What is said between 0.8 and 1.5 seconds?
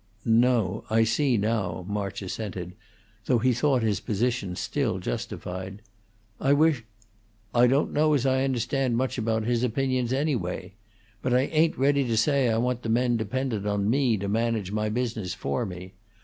I see